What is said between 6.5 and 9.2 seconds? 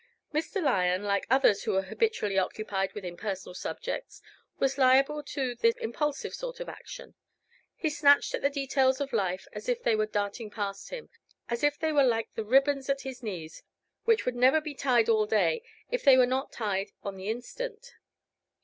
of action. He snatched at the details of